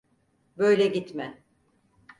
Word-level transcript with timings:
Böyle 0.57 0.87
gitme… 0.87 1.41